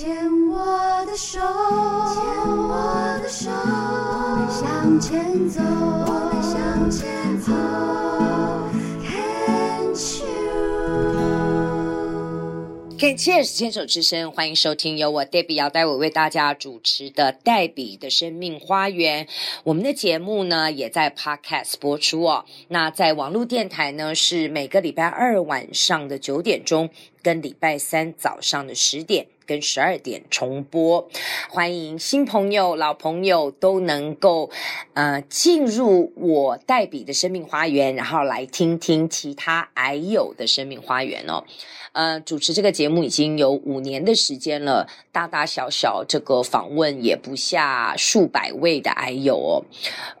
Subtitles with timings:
[0.00, 0.16] 牵
[0.48, 2.22] 我的手，牵
[2.56, 7.52] 我的手，我们向前走，我们向前走。
[13.00, 19.26] Cheers，牵手之声，欢迎收听由我 Debbie 姚黛薇为大家主持的黛比的生命花园。
[19.64, 22.44] 我们的节目呢也在 Podcast 播出哦。
[22.68, 26.90] 那在网络电台呢是每个礼拜二晚上的九点钟，
[27.22, 31.08] 跟礼拜三早上的十点跟十二点重播。
[31.48, 34.50] 欢迎新朋友、老朋友都能够
[34.94, 41.44] 呃进入我代笔的生命花园，然后来听听其他癌友的生命花园哦。
[41.92, 49.64] 呃，主持这个节目已经有五年的时间了，大大小小这个访问也不下数百位的癌友哦。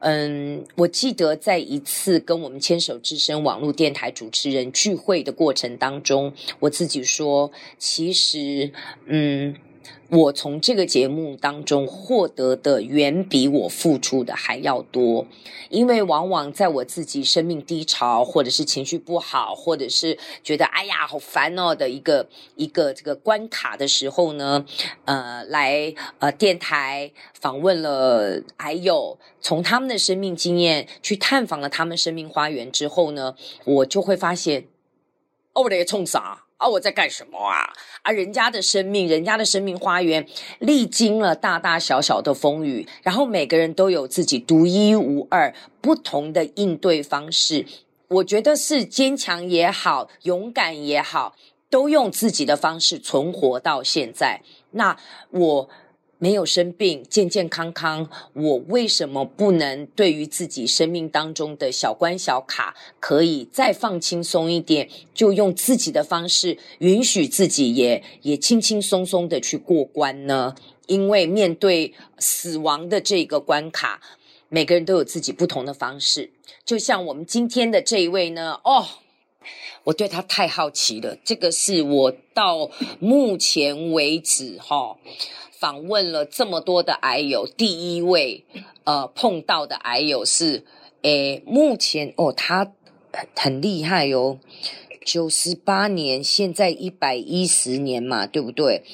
[0.00, 8.72] 嗯，我记得在一次跟我们牵手之声网络电台主持人聚会的过程当中，我自己说，其实，
[9.06, 9.54] 嗯。
[10.10, 15.26] 我从这个节目当中获得的远比我付出的还要多，
[15.68, 24.64] 因为往往在我自己生命低潮，或者是情绪不好，或者是觉得哎呀好烦哦的一个一个这个关卡的时候呢，
[25.04, 33.34] 呃，来呃电台访问了还有，从他们的生命经验去探访了他们生命花园之后呢，
[33.66, 34.68] 我就会发现，
[35.52, 36.44] 哦，我得冲啥？
[36.58, 37.72] 啊，我在干什么啊？
[38.02, 40.26] 啊，人家的生命，人家的生命花园，
[40.58, 47.64] 历经了大大小小的风雨，然后每个人都有自己独一无二、不同的应对方式。
[48.08, 51.34] 我觉得是坚强也好，勇敢也好，
[51.70, 54.42] 都用自己的方式存活到现在。
[54.72, 54.96] 那
[55.30, 55.70] 我。
[56.18, 70.54] 没有生病，健健康康，我为什么不能对于自己生命当中的小关小卡，可以再放轻松一点，就用自己的方式，允许自己也也轻轻松松的去过关呢？
[70.88, 74.00] 因为面对死亡的这个关卡，
[74.48, 76.32] 每个人都有自己不同的方式。
[76.64, 78.86] 就像我们今天的这一位呢，哦，
[79.84, 82.70] 我对他太好奇了，这个是我到
[83.00, 84.76] 目前为止哈。
[84.76, 84.96] 哦
[85.58, 88.44] 访问了这么多的癌友，第一位
[88.84, 90.64] 呃碰到的癌友是，
[91.02, 92.72] 诶，目前哦他
[93.34, 94.38] 很厉害哟、哦，
[95.04, 98.84] 九十八年，现在一百一十年嘛，对不对？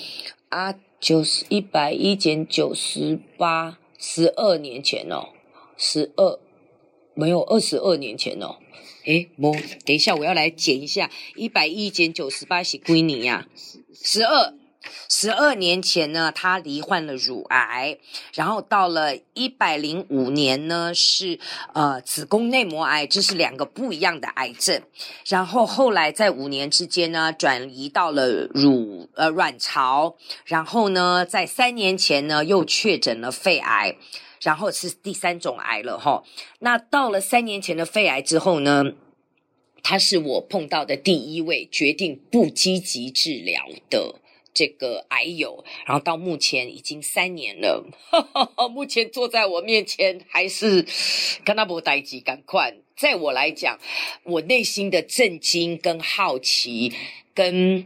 [0.48, 5.28] 啊，九十一百一减九十八，十二年前哦，
[5.76, 6.38] 十二
[7.14, 8.56] 没有二十二年前哦，
[9.04, 9.52] 诶，不，
[9.84, 13.48] 等一下我要来减一下，一百一减九十八是归你呀？
[13.94, 14.54] 十二。
[15.08, 17.98] 十二年前呢，他罹患了乳癌，
[18.32, 21.38] 然后到了一百零五年呢，是
[21.72, 24.82] 呃子宫内膜癌，这是两个不一样的癌症。
[25.26, 33.96] 然后后来在五年之间呢，转移到了乳呃卵巢，然后呢，在三年前呢又确诊了肺癌，
[34.40, 36.22] 然后是第三种癌了哈。
[36.60, 38.84] 那到了三年前的肺癌之后呢，
[39.82, 44.16] 他是我碰到的第一位决定不积极治疗的。
[44.54, 48.22] 这个癌友，然后到目前已经三年了，呵
[48.56, 50.86] 呵目前坐在我面前还是
[51.44, 52.74] 跟他不待机，赶快。
[52.96, 53.78] 在我来讲，
[54.22, 56.92] 我内心的震惊跟好奇，
[57.34, 57.84] 跟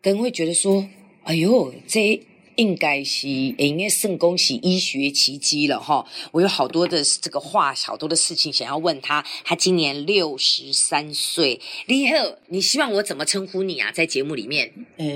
[0.00, 0.88] 跟会觉得说，
[1.24, 2.20] 哎呦，这。
[2.56, 6.06] 应该是，应该算恭喜医学奇迹了哈！
[6.32, 9.24] 我有好多的这个话，好多的事情想要问他。
[9.44, 13.92] 他今年六十三岁，李贺，你希望我怎么称呼你啊？
[13.92, 15.06] 在节目里面，呃，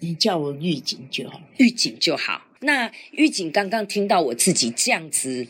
[0.00, 2.42] 你叫我玉锦就好，玉锦就好。
[2.60, 5.46] 那玉锦刚刚听到我自己这样子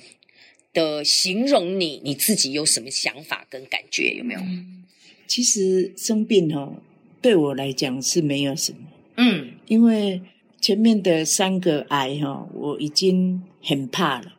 [0.73, 4.15] 的形容你，你自己有什么想法跟感觉？
[4.15, 4.41] 有没有？
[4.41, 4.85] 嗯，
[5.27, 6.77] 其实生病哦，
[7.23, 8.79] 对我来讲是没有什么，
[9.17, 10.21] 嗯，因为。
[10.63, 14.35] 前面的三个癌哈，我已经很怕了，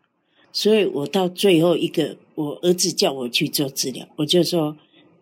[0.53, 4.77] 所以我到最后一个，我儿子叫我去做治疗，我就说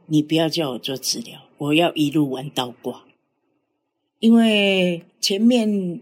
[0.06, 3.03] 你不要叫我做治疗，我要一路玩到挂。
[4.19, 6.01] 因为前面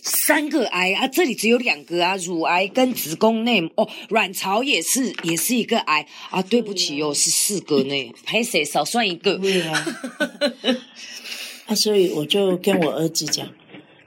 [0.00, 9.36] 三个癌啊，这里只有两个啊，乳癌跟子宫内哦，卵巢也是也是一个癌啊，对不起哟、哦，是四个呢，拍谁少算一个。
[9.36, 9.86] 对啊，
[11.68, 13.46] 啊，所以我就跟我儿子讲。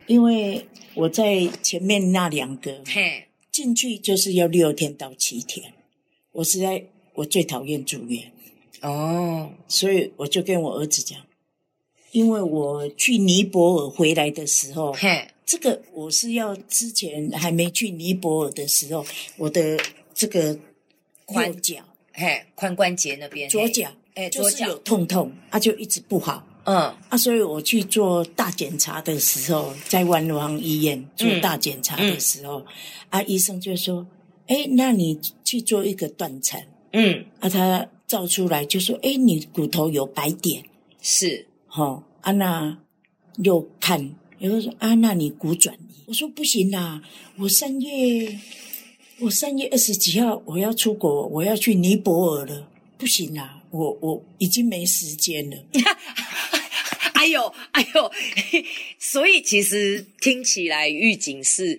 [0.09, 0.65] 因为
[0.95, 3.25] 我在前面那两个嘿。
[3.51, 5.73] 进去就是要六天到七天，
[6.31, 8.31] 我实在我最讨厌住院。
[8.81, 11.19] 哦，所以我就跟我儿子讲，
[12.11, 15.27] 因为我去尼泊尔回来的时候，嘿。
[15.45, 19.05] 这个我是要之前还没去尼泊尔的时候，
[19.37, 19.77] 我的
[20.13, 20.57] 这个
[21.25, 21.83] 髋脚，
[22.13, 26.47] 嘿，髋关节那边，左脚，哎，就是有痛痛，它就一直不好。
[26.65, 32.65] 嗯啊，所以我去做大检查的时候，在万隆医院做大检查的时候，嗯嗯、
[33.09, 34.05] 啊，医生就说
[34.47, 36.61] ：“哎，那你去做一个断层。”
[36.93, 40.63] 嗯，啊，他照出来就说：“哎，你骨头有白点。”
[41.01, 42.77] 是，哦，啊，那
[43.37, 47.01] 又看，又说：“啊，那你骨转移。”我说：“不行啦，
[47.37, 48.39] 我三月，
[49.21, 52.67] 我三月二十几号我要出国，我要去尼泊尔了，
[52.97, 55.57] 不行啦，我我已经没时间了。
[57.19, 58.11] ”哎呦， 哎呦，
[58.97, 61.77] 所以其实听起来玉锦是，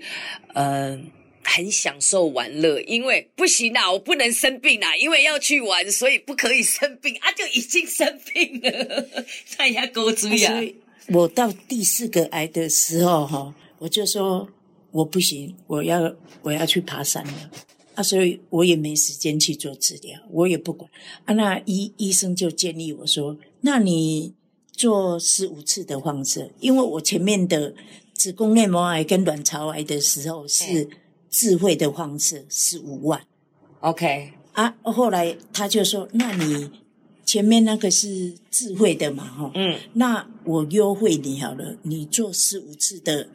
[0.53, 1.01] 嗯、呃，
[1.43, 9.07] 很享受玩乐，因为不行啊，我不能生病啊，因为要去玩，所以不可以生病啊，就已经生病了，
[9.57, 10.53] 看一下钩子呀。
[10.53, 10.77] 所以
[11.09, 14.47] 我到第四个癌的时候，哈，我就说
[14.91, 17.51] 我不行，我要我要去爬山了
[17.95, 20.91] 啊，所以我也没时间去做治疗，我也不管
[21.25, 21.33] 啊。
[21.33, 24.35] 那医医生就建议我说，那你。
[24.72, 27.75] 做十五次的放射，因为我前面的
[28.14, 30.88] 子宫内膜癌跟卵巢癌的时候是
[31.28, 33.20] 智慧的放射，十五万。
[33.81, 36.70] OK 啊，后来他就说：“那你
[37.25, 39.25] 前面那个是智慧的嘛？
[39.25, 43.28] 哈，嗯，那我优惠你好了，你做十五次的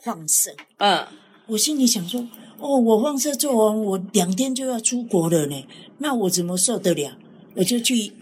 [0.00, 1.06] 放射。”嗯，
[1.46, 2.26] 我心里想说
[2.58, 5.66] ：“哦，我放射做完，我两天就要出国了呢，
[5.98, 7.16] 那我怎么受得了？”
[7.56, 8.12] 我就去。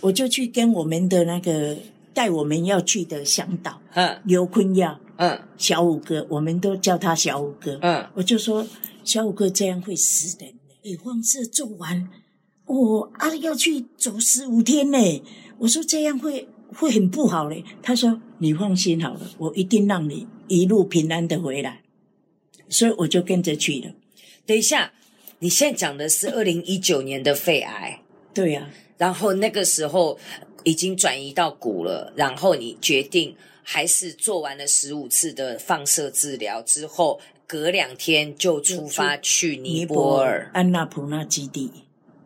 [0.00, 1.76] 我就去跟我们的那个
[2.12, 8.66] 带我们要去的向导，嗯，刘坤耀，嗯，小五哥，我们都叫他小五哥，嗯，我就说
[9.04, 12.08] 小五哥这样会死人的，你，放射做完，
[12.66, 15.22] 我、哦、啊要去走十五天呢，
[15.58, 21.82] 我说这样会会很不好嘞，他说你放心好了，我一定让你一路平安的回来，
[22.68, 23.92] 所以我就跟着去了。
[24.44, 24.92] 等一下，
[25.38, 28.02] 你现在讲的是二零一九年的肺癌，
[28.34, 28.80] 对呀、啊。
[29.02, 30.16] 然后那个时候
[30.62, 33.34] 已经转移到骨了，然后你决定
[33.64, 41.68] 还是做完了十五次的放射治疗之后，隔两天就出发去尼泊尔安纳普纳基地。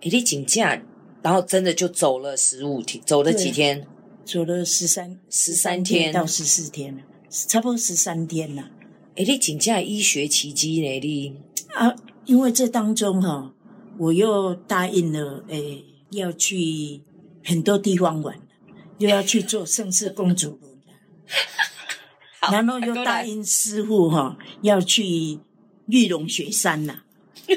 [0.03, 0.83] 诶，你请假，
[1.23, 3.87] 然后真的就走了十五天，走了几天？
[4.27, 8.71] 走了十三十三天到十四天了，差不多十三天了。
[9.15, 11.01] 诶，你请假医学奇迹呢？
[11.01, 11.35] 你
[11.75, 11.97] 啊，
[12.27, 13.55] 因为这当中哈，
[13.97, 15.83] 我又答应了诶。
[16.11, 17.03] 要去
[17.45, 18.39] 很多地方玩，
[18.99, 20.79] 又要去做盛世公主轮，
[22.53, 25.39] 然后又答应师傅哈，要去
[25.89, 27.03] 玉龙雪山呐。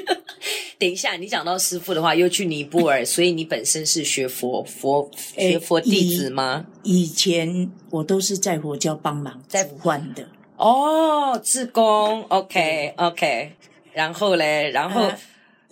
[0.78, 6.66] 等一下，你讲到师傅的话，又去尼泊尔， 所以你本身是学佛佛学佛弟子吗？
[6.82, 13.52] 以，以前我都是在佛教帮忙在换的哦，志工，OK OK，
[13.92, 15.10] 然后嘞，然后。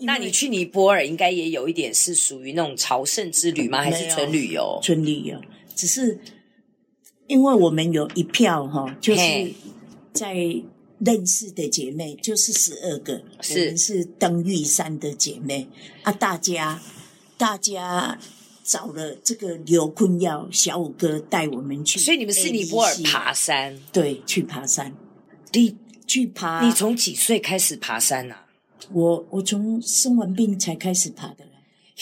[0.00, 3.82] 那你去尼泊尔应该也有一点是属于那种朝圣之旅吗？
[3.82, 4.78] 还是纯旅游？
[4.82, 5.40] 纯旅游，
[5.74, 6.18] 只是
[7.26, 9.20] 因为我们有一票哈，就是
[10.12, 10.34] 在
[11.00, 15.68] 认识的姐妹，就是十二个，是我们是登玉山的姐妹
[16.02, 16.12] 啊。
[16.12, 16.80] 大家
[17.36, 18.18] 大家
[18.64, 23.78] 找了这个刘坤耀小五哥带我们去，所以你们是尼泊尔爬山？
[23.92, 24.94] 对，去爬山。
[25.52, 26.64] 你去爬？
[26.64, 28.44] 你从几岁开始爬山啊？
[28.92, 31.44] 我我从生完病才开始爬的，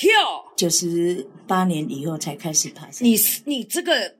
[0.03, 0.11] 哟，
[0.57, 3.07] 九十八年以后才开始爬山。
[3.07, 4.15] 你你这个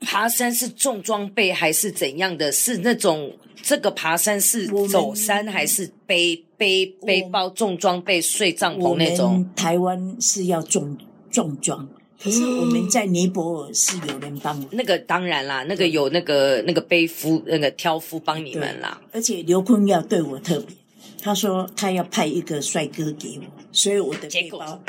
[0.00, 2.52] 爬山是重装备还是怎样的？
[2.52, 3.32] 是那种
[3.62, 9.48] 这个爬山是走山还是背背背包重装备睡帐篷那种？
[9.56, 10.96] 台湾是要重
[11.30, 11.88] 重装，
[12.22, 14.68] 可是我们在尼泊尔是有人帮我。
[14.70, 19.00] 那个当然啦，那个有那个那个背夫那个挑夫帮你们啦。
[19.12, 20.76] 而且刘坤耀对我特别。
[21.20, 24.80] 他说他要派一个帅哥给我，所以我的背包，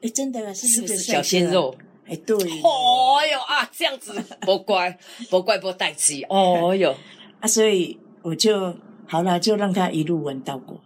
[0.00, 1.74] 哎，真的是是不是小鲜肉？
[2.06, 2.36] 哎，对。
[2.36, 4.98] 哦哟啊，这样子不乖，
[5.30, 6.22] 不怪不带气。
[6.30, 6.96] 哦哟
[7.40, 8.76] 啊，所以我就
[9.06, 10.80] 好了，就让他一路闻到过。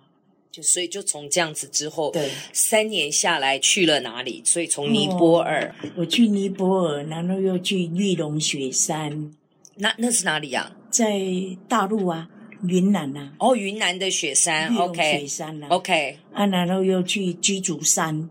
[0.53, 4.43] 就所以就从这样子之后，对，三年下来去了哪里？
[4.45, 9.33] 所以从尼泊尔，我去尼泊尔，然后又去玉龙雪山。
[9.75, 10.75] 那那是哪里呀？
[10.91, 11.21] 在
[11.69, 12.29] 大陆啊。
[12.67, 18.31] 云南呐、啊，哦，云南的雪山，OK，雪山呐，OK，啊，然后又去鸡足山，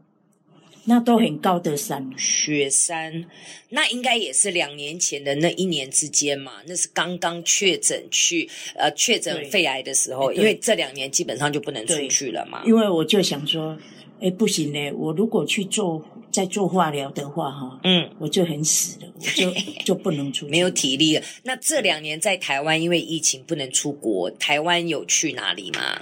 [0.85, 2.09] 那都很高的山。
[2.17, 3.25] 雪山，
[3.69, 12.63] 那应该也是两年前的那一年之间嘛，那是刚刚确诊去呃确诊肺癌的时候，因为这两年基本上就不能出去了嘛。
[12.65, 13.77] 因为我就想说，
[14.19, 16.03] 哎，不行呢，我如果去做。
[16.35, 19.49] 在做化疗的话，哈，嗯，我就很死了，我就
[19.85, 21.23] 就不能出去，没有体力了。
[21.43, 26.01] 那这两年在台湾，因为疫情不能出国，台湾有去哪里吗？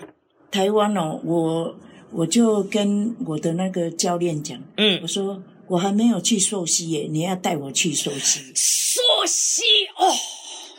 [0.50, 1.76] 台湾哦，我
[2.12, 8.42] 我就跟我的那个教练讲，嗯，我说我还没有去溯溪耶，你要带我去溯溪？
[8.56, 9.62] 溯溪
[9.98, 10.10] 哦，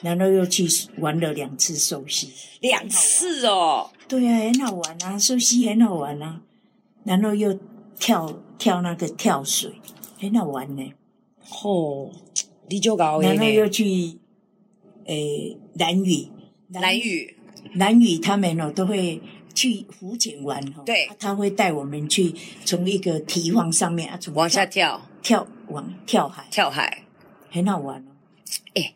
[0.03, 0.67] 然后又去
[0.99, 2.31] 玩了两次溯溪，
[2.61, 3.91] 两次哦。
[4.09, 6.41] 对啊，很好玩啊，溯溪很好玩啊。
[7.05, 7.59] 然后又
[7.99, 9.73] 跳跳那个跳水，
[10.19, 10.93] 很好玩呢。
[11.63, 12.11] 哦，
[12.69, 13.21] 你就搞。
[13.21, 14.19] 然后又去
[15.07, 16.29] 诶蓝屿，
[16.71, 17.37] 蓝屿，
[17.75, 19.21] 蓝屿他们哦都会。
[19.55, 22.35] 去浮潜玩哦，对，啊、他会带我们去
[22.65, 27.05] 从一个堤防上面啊，从往下跳，跳往跳海，跳海
[27.53, 28.11] 很好玩哦。
[28.75, 28.95] 哎、欸，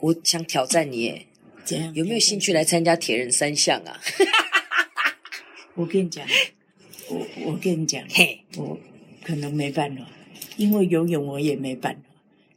[0.00, 1.26] 我想挑战你，哎，
[1.66, 4.00] 怎样有没有兴趣来参加铁人三项啊？
[5.76, 6.26] 我跟你讲，
[7.44, 8.78] 我我跟你讲，嘿，我
[9.22, 10.02] 可能没办法，
[10.56, 12.00] 因为游泳我也没办法，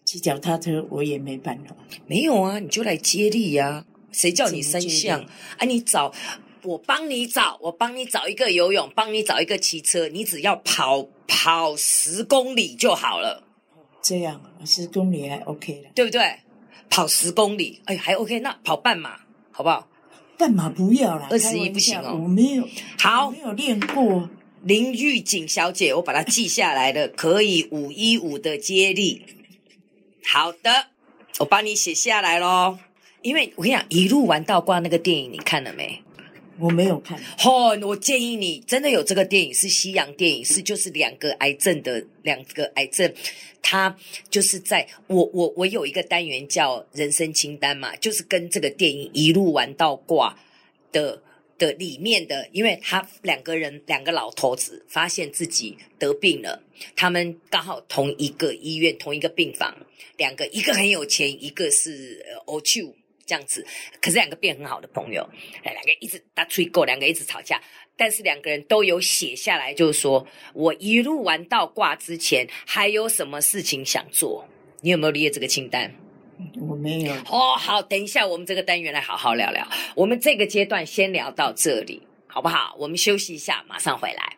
[0.06, 1.76] 骑脚踏车我也没办法。
[2.06, 3.86] 没有啊，你就来接力呀、啊！
[4.12, 5.22] 谁叫你三项？
[5.58, 6.14] 啊，你找。
[6.64, 13.44] 我帮你找，我帮你找一个游泳，帮你找一个骑车，你只要跑跑十公里就好了。
[14.02, 16.40] 这样，十公里还 OK 了，对不对？
[16.90, 18.40] 跑十公里，哎，还 OK。
[18.42, 19.18] 那跑半马
[19.52, 19.88] 好不好？
[20.38, 22.20] 半马不要了，二十一不行哦。
[22.22, 22.68] 我没有，
[23.00, 24.30] 好，我没有练过。
[24.64, 29.22] 林玉锦小姐，我把它记下来了，可以五一五的接力。
[30.26, 30.88] 好的，
[31.40, 32.80] 我帮你写下来喽。
[33.22, 36.02] 因为我跟你讲，一路玩到挂那个电影，你看了没？
[36.60, 37.20] 我没有看。
[37.46, 43.14] 哦，我建议你真的有这个电影，是西洋电影，是就是两个癌症的两个癌症，
[43.62, 43.96] 他
[44.30, 50.38] 就是在我我我有一个单元叫人生清单嘛，就是跟这个电影一路玩到挂
[50.92, 51.22] 的
[51.58, 56.64] 的里面的，因为他两个人两个老头子发现自己得病了，
[56.96, 59.76] 他们刚好同一个医院同一个病房，
[60.18, 62.96] 两个一个很有钱，一个是呃欧秋。
[63.30, 63.68] 这样子，
[64.00, 65.30] 可是两个变很好的朋友，
[65.62, 67.62] 两个一直打吹狗，两个一直吵架，
[67.98, 74.48] 但是两个人都有写下来，就是说我一路玩到挂之前，还有什么事情想做？
[74.80, 75.94] 你有没有列这个清单？
[77.30, 79.68] 哦，好，等一下我们这个单元来好好聊聊。
[79.96, 82.76] 我们这个阶段先聊到这里，好不好？
[82.80, 84.37] 我们休息一下，马上回来。